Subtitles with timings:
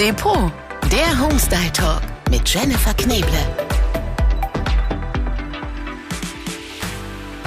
[0.00, 0.50] Depot,
[0.90, 3.59] der Homestyle Talk mit Jennifer Kneble.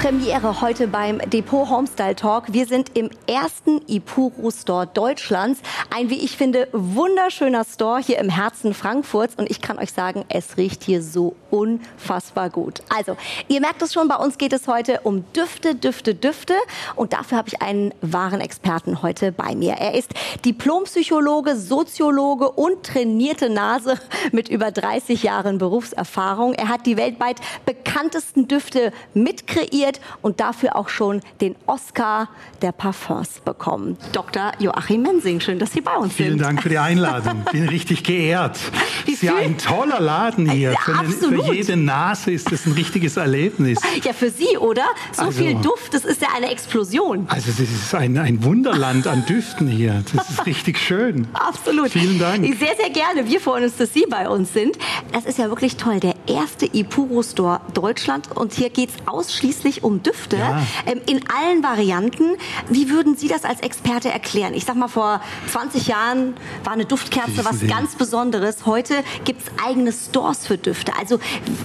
[0.04, 2.52] Premiere heute beim Depot Homestyle Talk.
[2.52, 5.62] Wir sind im ersten Ipuro Store Deutschlands.
[5.96, 9.36] Ein, wie ich finde, wunderschöner Store hier im Herzen Frankfurts.
[9.36, 12.82] Und ich kann euch sagen, es riecht hier so unfassbar gut.
[12.90, 13.16] Also,
[13.48, 16.56] ihr merkt es schon, bei uns geht es heute um Düfte, Düfte, Düfte.
[16.98, 19.76] Und dafür habe ich einen wahren Experten heute bei mir.
[19.76, 20.12] Er ist
[20.44, 23.98] Diplompsychologe, Soziologe und trainierte Nase
[24.34, 26.56] mit über 30 Jahren Berufserfahrung.
[26.56, 32.30] Er hat die weltweit bekanntesten Düfte mitkreiert nominiert und dafür auch schon den Oscar
[32.62, 33.98] der Parfums bekommen.
[34.12, 34.52] Dr.
[34.60, 36.40] Joachim Mensing, schön, dass Sie bei uns Vielen sind.
[36.40, 37.44] Vielen Dank für die Einladung.
[37.52, 38.60] Bin richtig geehrt.
[39.06, 40.72] Wie ist ja ein toller Laden hier.
[40.72, 43.80] Ja, für, den, für, jede Nase ist das ein richtiges Erlebnis.
[44.04, 44.86] Ja, für Sie, oder?
[45.12, 47.26] So also, viel Duft, das ist ja eine Explosion.
[47.30, 50.04] Also das ist ein, ein Wunderland an Düften hier.
[50.16, 51.28] Das ist richtig schön.
[51.34, 51.90] Absolut.
[51.90, 52.46] Vielen Dank.
[52.58, 53.28] Sehr, sehr gerne.
[53.28, 54.78] Wir freuen uns, dass Sie bei uns sind.
[55.12, 56.00] Das ist ja wirklich toll.
[56.00, 58.30] Der erste Ipuro Store Deutschland.
[58.36, 60.66] Und hier geht es ausschließlich um Düfte ja.
[60.86, 62.36] ähm, in allen Varianten.
[62.70, 64.54] Wie würden Sie das als Experte erklären?
[64.54, 68.66] Ich sag mal, vor 20 Jahren war eine Duftkerze was ganz Besonderes.
[68.66, 68.96] Heute
[69.26, 70.94] gibt es eigene Stores für Düfte.
[71.00, 71.20] Also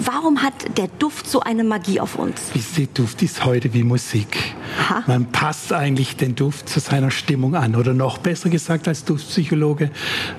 [0.05, 2.50] warum hat der Duft so eine Magie auf uns?
[2.77, 4.55] Der Duft ist heute wie Musik.
[4.80, 5.05] Aha.
[5.06, 9.91] Man passt eigentlich den Duft zu seiner Stimmung an oder noch besser gesagt als Duftpsychologe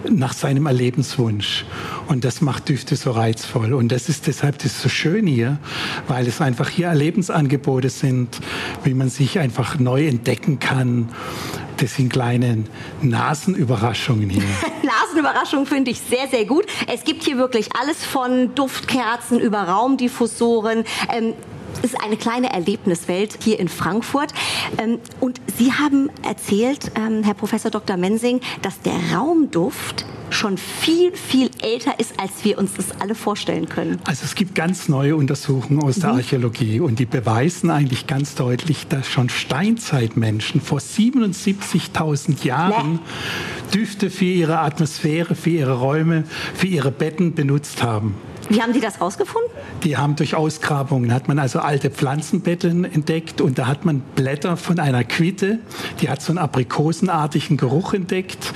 [0.09, 1.66] nach seinem Erlebenswunsch.
[2.07, 3.73] Und das macht Düfte so reizvoll.
[3.73, 5.57] Und das ist deshalb das so schön hier,
[6.07, 7.69] weil es einfach hier Erlebensangebote
[8.00, 8.39] sind,
[8.84, 11.09] wie man sich einfach neu entdecken kann.
[11.78, 12.66] Das sind kleine
[13.02, 14.44] Nasenüberraschungen hier.
[14.84, 16.66] Nasenüberraschungen finde ich sehr, sehr gut.
[16.88, 20.84] Es gibt hier wirklich alles von Duftkerzen über Raumdiffusoren.
[21.14, 21.36] Ähm,
[21.81, 24.33] ist eine kleine Erlebniswelt hier in Frankfurt.
[24.77, 27.97] Ähm, und Sie haben erzählt, ähm, Herr Professor Dr.
[27.97, 33.67] Mensing, dass der Raumduft schon viel, viel älter ist, als wir uns das alle vorstellen
[33.67, 34.00] können.
[34.05, 36.17] Also es gibt ganz neue Untersuchungen aus der mhm.
[36.17, 43.00] Archäologie und die beweisen eigentlich ganz deutlich, dass schon Steinzeitmenschen vor 77.000 Jahren.
[43.73, 46.23] Düfte für ihre Atmosphäre, für ihre Räume,
[46.56, 48.16] für ihre Betten benutzt haben.
[48.49, 49.51] Wie haben die das rausgefunden?
[49.83, 54.57] Die haben durch Ausgrabungen, hat man also alte Pflanzenbetten entdeckt und da hat man Blätter
[54.57, 55.59] von einer Quitte,
[56.01, 58.53] die hat so einen aprikosenartigen Geruch entdeckt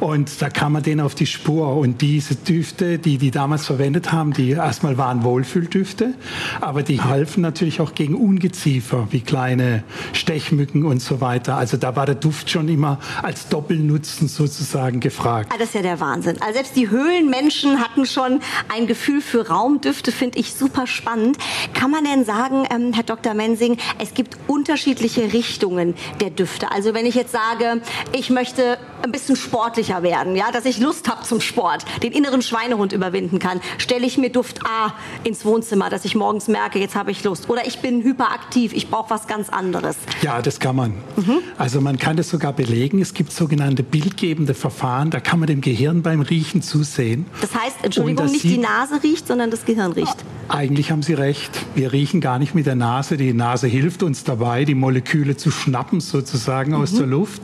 [0.00, 1.76] und da kam man denen auf die Spur.
[1.76, 6.14] Und diese Düfte, die die damals verwendet haben, die erstmal waren Wohlfühldüfte,
[6.60, 11.56] aber die halfen natürlich auch gegen Ungeziefer, wie kleine Stechmücken und so weiter.
[11.56, 15.52] Also da war der Duft schon immer als Doppelnutzen sozusagen gefragt.
[15.52, 16.40] Ah, das ist ja der Wahnsinn.
[16.40, 18.40] Also selbst die Höhlenmenschen hatten schon
[18.74, 21.36] ein Gefühl für Raumdüfte, finde ich super spannend.
[21.74, 23.34] Kann man denn sagen, ähm, Herr Dr.
[23.34, 26.72] Mensing, es gibt unterschiedliche Richtungen der Düfte.
[26.72, 31.08] Also wenn ich jetzt sage, ich möchte ein bisschen sportlicher werden, ja, dass ich Lust
[31.08, 34.94] habe zum Sport, den inneren Schweinehund überwinden kann, stelle ich mir Duft A
[35.24, 37.48] ins Wohnzimmer, dass ich morgens merke, jetzt habe ich Lust.
[37.48, 39.96] Oder ich bin hyperaktiv, ich brauche was ganz anderes.
[40.22, 40.90] Ja, das kann man.
[41.16, 41.38] Mhm.
[41.58, 43.00] Also man kann das sogar belegen.
[43.00, 47.26] Es gibt sogenannte bildgebende Verfahren, da kann man dem Gehirn beim Riechen zusehen.
[47.40, 50.16] Das heißt, Entschuldigung, nicht die Nase riecht, sondern das Gehirn riecht.
[50.50, 51.64] Eigentlich haben Sie recht.
[51.76, 53.16] Wir riechen gar nicht mit der Nase.
[53.16, 56.78] Die Nase hilft uns dabei, die Moleküle zu schnappen sozusagen mhm.
[56.78, 57.42] aus der Luft.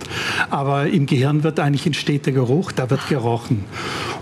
[0.50, 3.64] Aber im Gehirn wird eigentlich entsteht der Geruch, da wird gerochen.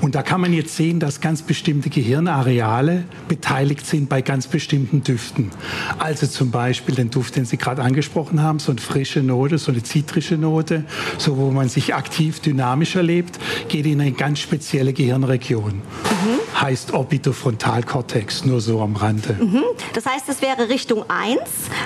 [0.02, 5.02] Und da kann man jetzt sehen, dass ganz bestimmte Gehirnareale beteiligt sind bei ganz bestimmten
[5.02, 5.50] Düften.
[5.98, 9.72] Also zum Beispiel den Duft, den Sie gerade angesprochen haben, so eine frische Note, so
[9.72, 10.84] eine zitrische Note,
[11.16, 15.72] so wo man sich aktiv dynamisch erlebt, geht in eine ganz spezielle Gehirnregion.
[15.72, 16.43] Mhm.
[16.60, 19.36] Heißt Orbitofrontalkortex, nur so am Rande.
[19.40, 19.62] Mhm.
[19.92, 21.40] Das heißt, es wäre Richtung 1.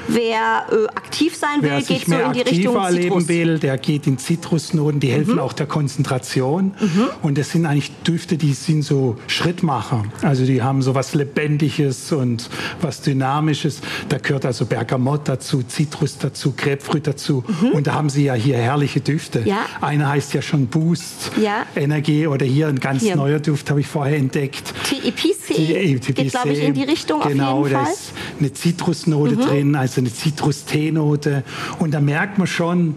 [0.09, 2.87] Wer äh, aktiv sein will, Wer geht so in die Richtung Zitrus.
[2.87, 5.41] erleben will, der geht in Zitrusnoten, die helfen mhm.
[5.41, 6.75] auch der Konzentration.
[6.79, 7.09] Mhm.
[7.23, 10.05] Und das sind eigentlich Düfte, die sind so Schrittmacher.
[10.23, 12.49] Also die haben so was Lebendiges und
[12.81, 13.81] was Dynamisches.
[14.09, 17.45] Da gehört also Bergamott dazu, Zitrus dazu, Grapefruit dazu.
[17.47, 17.73] Mhm.
[17.73, 19.43] Und da haben sie ja hier herrliche Düfte.
[19.45, 19.67] Ja.
[19.81, 21.67] Einer heißt ja schon Boost, ja.
[21.77, 23.17] Energie oder hier ein ganz hier.
[23.17, 24.58] neuer Duft habe ich vorher entdeckt.
[24.85, 27.85] TEPC geht, glaube ich, in die Richtung genau, auf jeden Fall.
[27.87, 29.41] da ist eine Zitrusnote mhm.
[29.41, 31.45] drin, also eine Zitrus-Teenote.
[31.79, 32.95] Und da merkt man schon,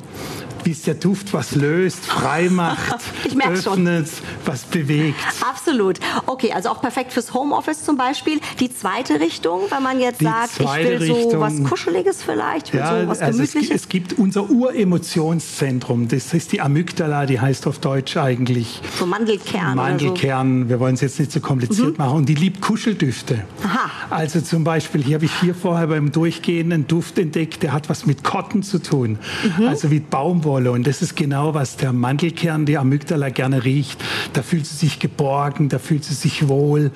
[0.65, 2.93] wie es der Duft was löst, frei macht,
[3.25, 4.05] öffnet, schon.
[4.45, 5.17] was bewegt.
[5.47, 5.99] Absolut.
[6.25, 8.39] Okay, also auch perfekt fürs Homeoffice zum Beispiel.
[8.59, 12.67] Die zweite Richtung, wenn man jetzt Die sagt, ich will Richtung, so was Kuscheliges vielleicht,
[12.67, 13.55] ich will ja, so was Gemütliches.
[13.55, 18.81] Also es, es, gibt unser Uremotionszentrum, das ist die Amygdala, die heißt auf Deutsch eigentlich
[18.97, 19.75] so Mandelkern.
[19.75, 20.69] Mandelkern, so.
[20.69, 21.97] wir wollen es jetzt nicht so kompliziert mhm.
[21.97, 22.17] machen.
[22.17, 23.43] Und die liebt Kuscheldüfte.
[23.63, 23.89] Aha.
[24.09, 27.89] Also zum Beispiel, hier habe ich hier vorher beim Durchgehen einen Duft entdeckt, der hat
[27.89, 29.17] was mit Cotton zu tun.
[29.57, 29.67] Mhm.
[29.67, 30.50] Also wie Baumwolle.
[30.57, 34.03] Und das ist genau, was der Mandelkern, die Amygdala gerne riecht.
[34.33, 36.89] Da da fühlt sie sich geborgen, da fühlt sie sich wohl.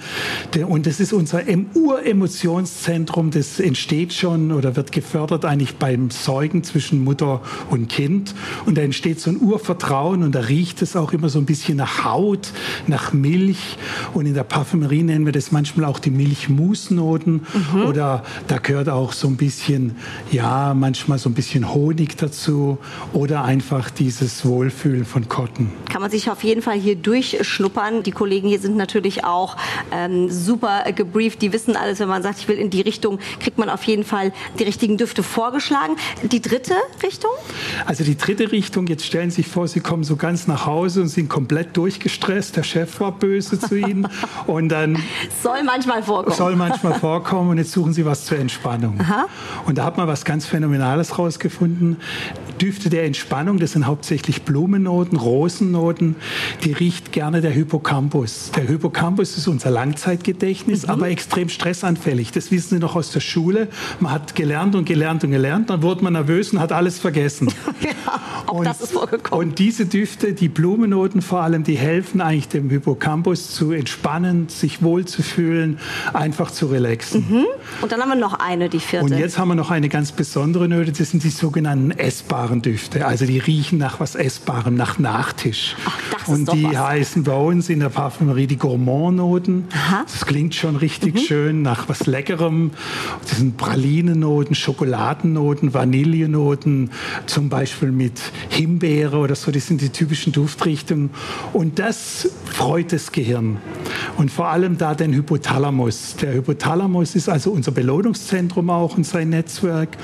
[0.68, 1.44] Und das ist unser
[1.76, 8.34] Uremotionszentrum, das entsteht schon oder wird gefördert eigentlich beim Säugen zwischen Mutter und Kind.
[8.66, 11.78] Und da entsteht so ein Urvertrauen und da riecht es auch immer so ein bisschen
[11.78, 12.52] nach Haut,
[12.88, 13.78] nach Milch.
[14.16, 17.46] Und in der Parfümerie nennen wir das manchmal auch die Milchmusnoten.
[17.74, 17.86] Mhm.
[17.86, 19.98] Oder da gehört auch so ein bisschen,
[20.32, 22.80] ja, manchmal so ein bisschen Honig dazu
[23.14, 25.72] oder einfach dieses Wohlfühlen von Cotton.
[25.92, 28.02] Kann man sich auf jeden Fall hier durchschnuppern.
[28.02, 29.56] Die Kollegen hier sind natürlich auch
[29.92, 31.44] ähm, super gebrieft.
[31.44, 34.04] Die wissen alles, wenn man sagt, ich will in die Richtung, kriegt man auf jeden
[34.04, 35.96] Fall die richtigen Düfte vorgeschlagen.
[36.24, 37.30] Die dritte Richtung?
[37.86, 41.02] Also die dritte Richtung, jetzt stellen Sie sich vor, Sie kommen so ganz nach Hause
[41.02, 42.58] und sind komplett durchgestresst.
[42.58, 44.08] Der Chef war böse zu Ihnen.
[44.48, 44.98] Und dann
[45.44, 46.36] soll manchmal vorkommen.
[46.36, 49.00] Soll manchmal vorkommen und jetzt suchen Sie was zur Entspannung.
[49.00, 49.26] Aha.
[49.66, 51.98] Und da hat man was ganz Phänomenales rausgefunden.
[52.62, 56.16] Düfte der Entspannung, das sind hauptsächlich Blumennoten, Rosennoten,
[56.64, 58.52] die riecht gerne der Hippocampus.
[58.56, 60.90] Der Hippocampus ist unser Langzeitgedächtnis, mhm.
[60.90, 62.32] aber extrem stressanfällig.
[62.32, 63.68] Das wissen Sie noch aus der Schule.
[64.00, 67.50] Man hat gelernt und gelernt und gelernt, dann wurde man nervös und hat alles vergessen.
[67.82, 67.90] ja,
[68.48, 69.50] auch und, das ist vorgekommen.
[69.50, 74.82] Und diese Düfte, die Blumennoten vor allem, die helfen eigentlich dem Hippocampus zu entspannen, sich
[74.82, 75.80] wohlzufühlen,
[76.14, 77.26] einfach zu relaxen.
[77.30, 77.46] Mhm.
[77.82, 79.06] Und dann haben wir noch eine, die vierte.
[79.06, 83.06] Und jetzt haben wir noch eine ganz besondere Note, das sind die sogenannten essbaren Düfte.
[83.06, 85.76] Also die riechen nach was Essbarem, nach Nachtisch.
[85.86, 86.78] Ach, das und die was.
[86.78, 89.66] heißen bei uns in der Parfümerie die Gourmand-Noten.
[90.06, 91.20] Das klingt schon richtig mhm.
[91.20, 92.72] schön nach was Leckerem.
[93.28, 96.92] Das sind Pralinennoten, Schokoladennoten, Vanillenoten,
[97.26, 98.20] zum Beispiel mit
[98.50, 99.52] Himbeere oder so.
[99.52, 101.10] Das sind die typischen Duftrichtungen.
[101.54, 103.58] Und das freut das Gehirn.
[104.18, 106.16] Und vor allem da den Hypothalamus.
[106.22, 109.98] Der Hypothalamus ist also unser Belohnungszentrum auch und sein Netzwerk.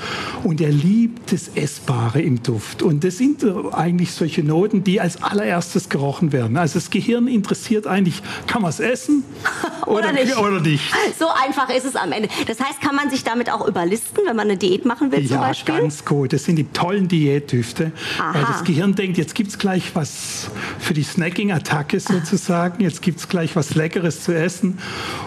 [0.44, 2.82] Und er liebt das Essbare im Duft.
[2.82, 6.56] Und das sind eigentlich solche Noten, die als allererstes gerochen werden.
[6.56, 9.24] Also das Gehirn interessiert eigentlich, kann man es essen
[9.86, 10.36] oder, oder, nicht.
[10.36, 10.92] oder, nicht.
[11.18, 12.28] So einfach ist es am Ende.
[12.46, 15.36] Das heißt, kann man sich damit auch überlisten, wenn man eine Diät machen will zum
[15.36, 15.74] ja, Beispiel?
[15.74, 16.32] Ja, ganz gut.
[16.32, 17.92] Das sind die tollen Diätdüfte.
[18.18, 18.34] Aha.
[18.34, 22.82] Weil das Gehirn denkt, jetzt gibt es gleich was für die Snacking-Attacke sozusagen.
[22.82, 24.78] Jetzt gibt es gleich was Leckeres zu essen.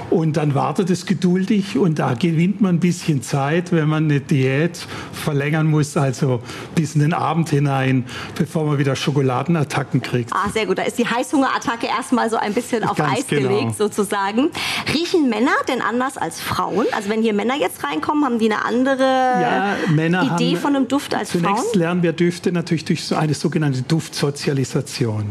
[0.10, 4.22] Und dann wartet es geduldig und da gewinnt man ein bisschen Zeit, wenn man eine
[4.22, 6.42] Diät verlängern muss, also
[6.76, 8.06] bis in den Abend hinein,
[8.38, 10.32] bevor man wieder Schokoladenattacken kriegt.
[10.34, 10.78] Ah, sehr gut.
[10.78, 13.50] Da ist die Heißhungerattacke erstmal so ein bisschen auf Ganz Eis genau.
[13.50, 14.50] gelegt sozusagen.
[14.94, 16.86] Riechen Männer denn anders als Frauen?
[16.96, 21.14] Also wenn hier Männer jetzt reinkommen, haben die eine andere ja, Idee von einem Duft
[21.14, 21.58] als zunächst Frauen?
[21.58, 25.26] Zunächst lernen wir Düfte natürlich durch so eine sogenannte Duftsozialisation.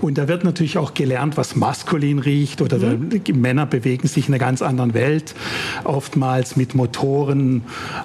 [0.00, 3.20] Und da wird natürlich auch gelernt, was maskulin riecht oder mhm.
[3.34, 5.34] Männer bewegen sich in einer ganz anderen Welt,
[5.84, 7.64] oftmals mit Motoren,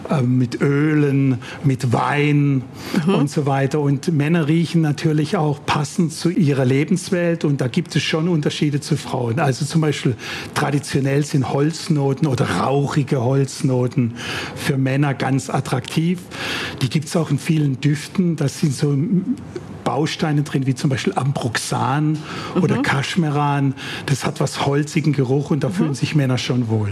[0.09, 2.63] äh, mit Ölen, mit Wein
[3.05, 3.15] mhm.
[3.15, 3.62] und so weiter.
[3.71, 8.81] Und Männer riechen natürlich auch passend zu ihrer Lebenswelt und da gibt es schon Unterschiede
[8.81, 9.39] zu Frauen.
[9.39, 10.15] Also zum Beispiel
[10.53, 14.15] traditionell sind Holznoten oder rauchige Holznoten
[14.55, 16.19] für Männer ganz attraktiv.
[16.81, 18.35] Die gibt es auch in vielen Düften.
[18.35, 18.97] Das sind so
[19.83, 22.63] Bausteine drin, wie zum Beispiel Ambroxan mhm.
[22.63, 23.73] oder Kaschmeran.
[24.05, 25.73] Das hat was holzigen Geruch und da mhm.
[25.73, 26.91] fühlen sich Männer schon wohl.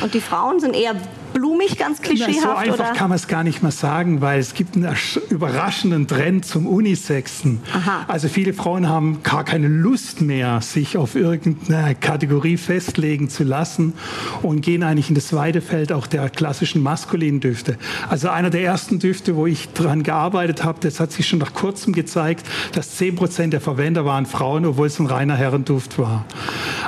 [0.00, 0.94] Und die Frauen sind eher
[1.32, 2.38] blumig, ganz klischeehaft?
[2.42, 2.92] Na, so einfach oder?
[2.92, 4.94] kann man es gar nicht mehr sagen, weil es gibt einen
[5.30, 7.60] überraschenden Trend zum Unisexen.
[7.72, 8.04] Aha.
[8.08, 13.94] Also viele Frauen haben gar keine Lust mehr, sich auf irgendeine Kategorie festlegen zu lassen
[14.42, 17.78] und gehen eigentlich in das weite Feld auch der klassischen maskulinen Düfte.
[18.08, 21.54] Also einer der ersten Düfte, wo ich dran gearbeitet habe, das hat sich schon nach
[21.54, 26.24] kurzem gezeigt, dass 10 Prozent der Verwender waren Frauen, obwohl es ein reiner Herrenduft war.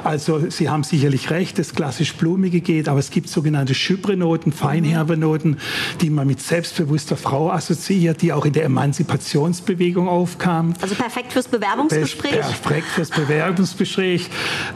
[0.04, 5.16] Also Sie haben sicherlich recht, das klassisch Blumige geht, aber es gibt sogenannte Chyprenoten, feinherbe
[5.16, 5.56] Noten,
[6.00, 10.74] die man mit selbstbewusster Frau assoziiert, die auch in der Emanzipationsbewegung aufkam.
[10.80, 12.32] Also perfekt fürs Bewerbungsgespräch?
[12.32, 14.28] Perfekt fürs Bewerbungsgespräch.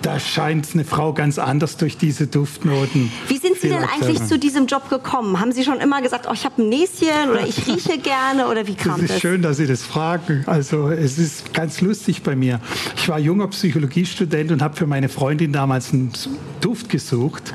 [0.02, 3.12] Da scheint eine Frau ganz anders durch diese Duftnoten.
[3.28, 5.40] Wie sind Sie denn eigentlich zu diesem Job gekommen?
[5.40, 8.66] Haben Sie schon immer gesagt, oh, ich habe ein Näschen oder ich rieche gerne oder
[8.66, 9.02] wie kam das?
[9.02, 10.44] Ist das schön, dass Sie das fragen.
[10.46, 12.60] Also es ist ganz lustig bei mir.
[12.96, 16.12] Ich war junger Psychologiestudent und habe für meine Freundin damals einen
[16.60, 17.52] Duft gesucht.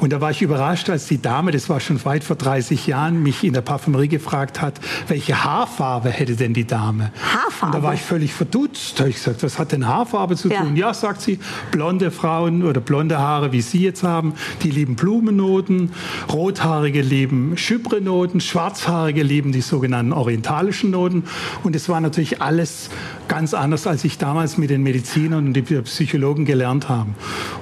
[0.00, 3.22] Und da war ich überrascht, als die Dame, das war schon weit vor 30 Jahren,
[3.22, 7.12] mich in der Parfümerie gefragt hat, welche Haarfarbe hätte denn die Dame?
[7.22, 7.66] Haarfarbe?
[7.66, 8.94] Und da war ich völlig verdutzt.
[8.98, 10.74] Da habe ich gesagt, was hat denn Haarfarbe zu tun?
[10.74, 10.88] Ja.
[10.88, 11.38] ja, sagt sie,
[11.70, 15.92] blonde Frauen oder blonde Haare, wie Sie jetzt haben, die lieben Blumennoten,
[16.32, 21.24] rothaarige lieben Chyprenoten, schwarzhaarige lieben die sogenannten orientalischen Noten.
[21.62, 22.88] Und es war natürlich alles
[23.32, 27.01] Ganz anders, als ich damals mit den Medizinern und den Psychologen gelernt habe.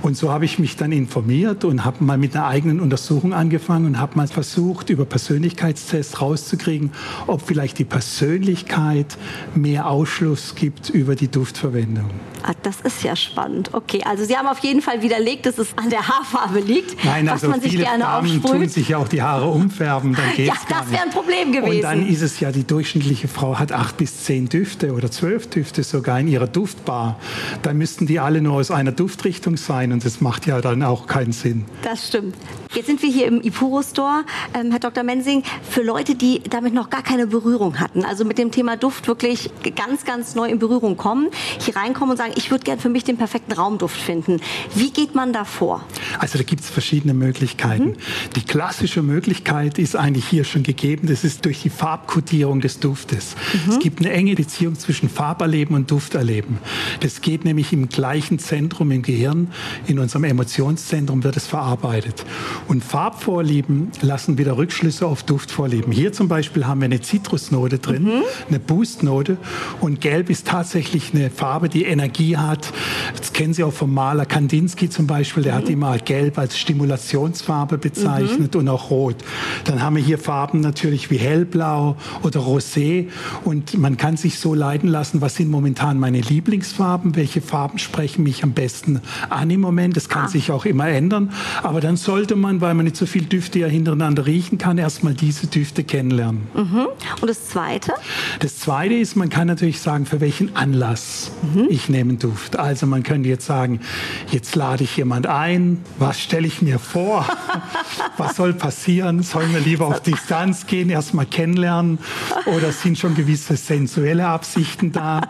[0.02, 3.86] Und so habe ich mich dann informiert und habe mal mit einer eigenen Untersuchung angefangen
[3.86, 6.90] und habe mal versucht, über Persönlichkeitstests rauszukriegen,
[7.26, 9.16] ob vielleicht die Persönlichkeit
[9.54, 12.10] mehr Ausschluss gibt über die Duftverwendung.
[12.42, 13.74] Ah, das ist ja spannend.
[13.74, 17.28] Okay, also Sie haben auf jeden Fall widerlegt, dass es an der Haarfarbe liegt, Nein,
[17.28, 18.60] also man sich viele gerne Damen aufsprüht.
[18.60, 21.10] tun sich ja auch die Haare umfärben, dann geht's Ja, das wäre ein.
[21.10, 21.76] Problem gewesen.
[21.76, 25.48] Und dann ist es ja, die durchschnittliche Frau hat acht bis zehn Düfte oder zwölf
[25.48, 27.18] Düfte sogar in ihrer Duftbar.
[27.62, 28.92] Da müssten die alle nur aus einer
[29.30, 31.64] Duftrichtung sein und das macht ja dann auch keinen Sinn.
[31.82, 32.34] Das stimmt.
[32.74, 35.02] Jetzt sind wir hier im Ipuro Store, ähm, Herr Dr.
[35.02, 39.08] Mensing, für Leute, die damit noch gar keine Berührung hatten, also mit dem Thema Duft
[39.08, 42.88] wirklich ganz, ganz neu in Berührung kommen, hier reinkommen und sagen, ich würde gern für
[42.88, 44.40] mich den perfekten Raumduft finden.
[44.74, 45.84] Wie geht man da vor?
[46.18, 47.96] Also da gibt es verschiedene Möglichkeiten.
[48.36, 53.34] Die klassische Möglichkeit ist eigentlich hier schon gegeben, das ist durch die Farbkodierung des Duftes.
[53.68, 56.58] Es gibt eine enge Beziehung zwischen Farberleben und Dufterleben.
[57.00, 59.48] Das geht nämlich im gleichen Zentrum im Gehirn,
[59.86, 62.24] in unserem Emotionszentrum wird es verarbeitet.
[62.68, 65.92] Und Farbvorlieben lassen wieder Rückschlüsse auf Duftvorlieben.
[65.92, 69.36] Hier zum Beispiel haben wir eine Zitrusnote drin, eine Boostnote
[69.80, 72.72] und Gelb ist tatsächlich eine Farbe, die Energie hat.
[73.16, 77.78] Das kennen Sie auch vom Maler Kandinsky zum Beispiel, der hat immer Gelb als Stimulationsfarbe
[77.78, 79.16] bezeichnet und auch Rot.
[79.64, 83.08] Dann haben wir hier Farben natürlich wie Hellblau oder Rosé
[83.44, 88.22] und man kann sich so leiten lassen, was sind momentan meine Lieblingsfarben, welche Farben sprechen
[88.22, 89.96] mich am besten an im Moment.
[89.96, 93.24] Das kann sich auch immer ändern, aber dann sollte man, weil man nicht so viel
[93.24, 96.46] Düfte ja hintereinander riechen kann, erstmal diese Düfte kennenlernen.
[97.20, 97.92] Und das Zweite?
[98.38, 101.30] Das Zweite ist, man kann natürlich sagen, für welchen Anlass
[101.68, 102.58] ich nehme einen Duft.
[102.58, 103.80] Also man könnte jetzt sagen,
[104.30, 107.26] jetzt lade ich jemand ein, was stelle ich mir vor?
[108.16, 109.22] was soll passieren?
[109.22, 111.98] Sollen wir lieber auf Distanz gehen, erstmal kennenlernen?
[112.46, 115.22] Oder sind schon gewisse sensuelle Absichten da?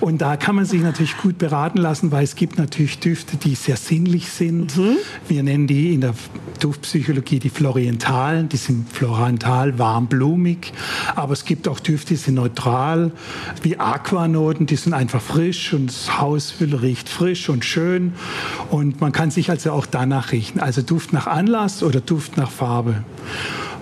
[0.00, 3.54] Und da kann man sich natürlich gut beraten lassen, weil es gibt natürlich Düfte, die
[3.54, 4.72] sehr sinnlich sind.
[5.28, 6.14] Wir nennen die in der
[6.60, 10.72] Duftpsychologie die Florientalen, die sind florantal, warmblumig.
[11.14, 13.12] Aber es gibt auch Düfte, die sind neutral,
[13.62, 18.14] wie Aquanoten, die sind einfach frisch und das Haus riecht frisch und schön.
[18.70, 20.60] Und man kann sich also auch danach riechen.
[20.60, 23.04] Also Duft nach Anlass oder Duft nach Farbe.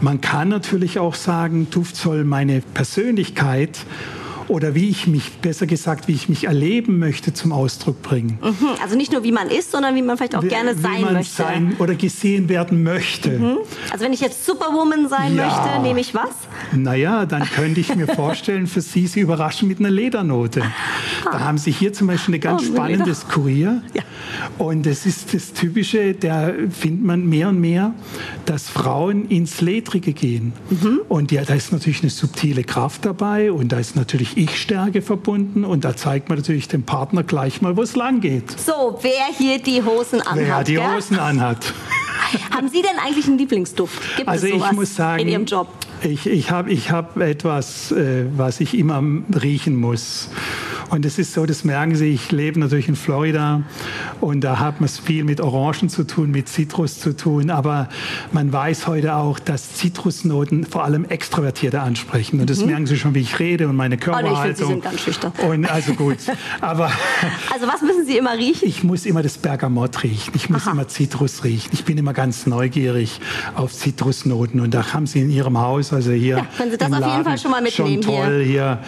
[0.00, 3.78] Man kann natürlich auch sagen, Duft soll meine Persönlichkeit
[4.52, 8.38] oder wie ich mich, besser gesagt, wie ich mich erleben möchte, zum Ausdruck bringen.
[8.42, 8.68] Mhm.
[8.82, 11.00] Also nicht nur, wie man ist, sondern wie man vielleicht auch Wie- gerne wie sein
[11.00, 11.34] man möchte.
[11.34, 13.58] sein oder gesehen werden möchte.
[13.90, 15.46] Also wenn ich jetzt Superwoman sein Ja.
[15.46, 16.30] möchte, nehme ich was?
[16.72, 20.62] Naja, dann könnte ich mir vorstellen, für Sie, Sie überraschen mit einer Ledernote.
[21.24, 23.82] Da haben Sie hier zum Beispiel eine ganz Oh, spannendes Kurier.
[23.94, 24.02] Ja.
[24.58, 27.94] Und das ist das Typische, da findet man mehr und mehr,
[28.46, 30.52] dass Frauen ins Ledrige gehen.
[30.70, 31.00] Mhm.
[31.08, 35.64] Und ja, da ist natürlich eine subtile Kraft dabei und da ist natürlich Ich-Stärke verbunden
[35.64, 38.58] und da zeigt man natürlich dem Partner gleich mal, wo es lang geht.
[38.58, 40.36] So, wer hier die Hosen anhat.
[40.36, 40.94] Wer die gell?
[40.96, 41.72] Hosen anhat.
[42.54, 44.16] Haben Sie denn eigentlich einen Lieblingsduft?
[44.16, 45.68] Gibt Also es ich sowas muss sagen, in Ihrem Job?
[46.02, 49.02] ich, ich habe ich hab etwas, äh, was ich immer
[49.42, 50.28] riechen muss.
[50.92, 53.62] Und es ist so, das merken Sie, ich lebe natürlich in Florida
[54.20, 57.48] und da hat man es viel mit Orangen zu tun, mit Zitrus zu tun.
[57.48, 57.88] Aber
[58.30, 62.40] man weiß heute auch, dass Zitrusnoten vor allem Extrovertierte ansprechen.
[62.40, 64.02] Und das merken Sie schon, wie ich rede und meine Mhm.
[64.02, 64.44] Oh, nee, ich Körperhaltung.
[64.44, 65.32] finde, Sie sind ganz schüchtern.
[65.48, 66.18] Und also gut.
[66.60, 66.90] Aber
[67.54, 68.68] Also was müssen Sie immer riechen?
[68.68, 70.32] ich muss immer das Bergamott riechen.
[70.34, 70.72] Ich muss Aha.
[70.72, 71.70] immer Zitrus riechen.
[71.72, 73.18] Ich bin immer ganz neugierig
[73.54, 74.60] auf Zitrusnoten.
[74.60, 76.36] Und da haben Sie in Ihrem Haus, also hier.
[76.36, 78.80] Ja, können Sie das auf jeden Fall schon mal mitnehmen Schon toll hier.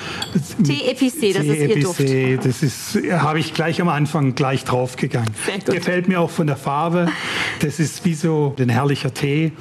[0.62, 1.93] Tee Epicé, das ist Ihr Duft.
[1.96, 5.30] Tee Epicé, das ist, habe ich gleich am Anfang gleich draufgegangen.
[5.66, 7.08] Gefällt mir auch von der Farbe.
[7.60, 9.52] Das ist wie so ein herrlicher Tee,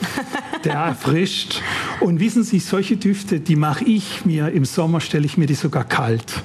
[0.64, 1.62] der erfrischt.
[2.00, 5.56] Und wissen Sie, solche Düfte, die mache ich mir, im Sommer stelle ich mir die
[5.56, 6.44] sogar kalt.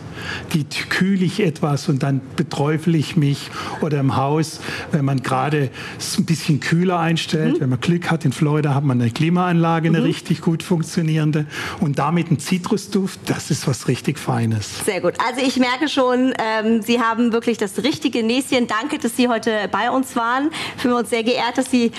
[0.52, 3.50] Die kühle ich etwas und dann beträufel ich mich.
[3.80, 4.60] Oder im Haus,
[4.92, 7.60] wenn man gerade es ein bisschen kühler einstellt, Mhm.
[7.60, 11.46] wenn man Glück hat, in Florida hat man eine Klimaanlage, eine richtig gut funktionierende.
[11.80, 14.84] Und damit ein Zitrusduft, das ist was richtig Feines.
[14.84, 15.14] Sehr gut.
[15.28, 18.66] Also ich merke schon, ähm, Sie haben wirklich das richtige Näschen.
[18.66, 20.50] Danke, dass Sie heute bei uns waren.
[20.76, 21.90] Fühlen wir uns sehr geehrt, dass Sie äh,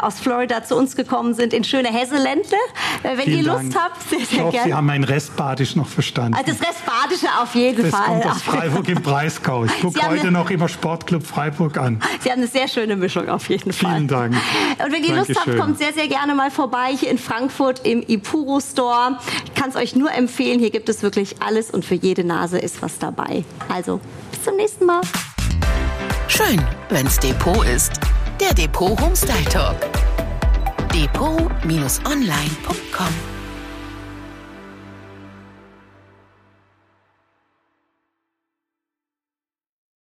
[0.00, 2.56] aus Florida zu uns gekommen sind in schöne Hesseländle.
[3.02, 3.64] Äh, wenn Vielen ihr Dank.
[3.64, 4.76] Lust habt, sehr, Ich sehr hoffe, Sie gerne.
[4.76, 6.34] haben mein Restbadisch noch verstanden.
[6.34, 8.06] Also das Restbadische auf jeden Das Fall.
[8.06, 9.64] kommt aus Freiburg im Breisgau.
[9.64, 12.00] Ich gucke heute eine- noch immer Sportclub Freiburg an.
[12.20, 13.94] Sie haben eine sehr schöne Mischung auf jeden Fall.
[13.94, 14.34] Vielen Dank.
[14.84, 18.02] Und wenn ihr Lust habt, kommt sehr, sehr gerne mal vorbei hier in Frankfurt im
[18.06, 19.18] Ipuro Store.
[19.44, 20.58] Ich kann es euch nur empfehlen.
[20.58, 23.44] Hier gibt es wirklich alles und für jede Nase ist was dabei.
[23.68, 25.00] Also bis zum nächsten Mal.
[26.28, 27.92] Schön, wenn's Depot ist.
[28.40, 29.76] Der Depot Homestyle Talk.
[30.94, 33.29] Depot-online.com